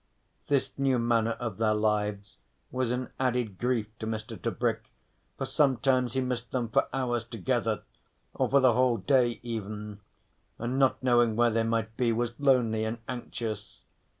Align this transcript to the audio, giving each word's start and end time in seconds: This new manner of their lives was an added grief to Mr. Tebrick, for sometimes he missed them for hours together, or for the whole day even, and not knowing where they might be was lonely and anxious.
This 0.47 0.71
new 0.79 0.97
manner 0.97 1.37
of 1.39 1.59
their 1.59 1.75
lives 1.75 2.39
was 2.71 2.89
an 2.91 3.11
added 3.19 3.59
grief 3.59 3.85
to 3.99 4.07
Mr. 4.07 4.35
Tebrick, 4.35 4.91
for 5.37 5.45
sometimes 5.45 6.13
he 6.13 6.21
missed 6.21 6.49
them 6.49 6.69
for 6.69 6.87
hours 6.91 7.23
together, 7.23 7.83
or 8.33 8.49
for 8.49 8.61
the 8.61 8.73
whole 8.73 8.97
day 8.97 9.39
even, 9.43 9.99
and 10.57 10.79
not 10.79 11.03
knowing 11.03 11.35
where 11.35 11.51
they 11.51 11.61
might 11.61 11.95
be 11.97 12.11
was 12.11 12.33
lonely 12.39 12.83
and 12.83 12.97
anxious. 13.07 13.83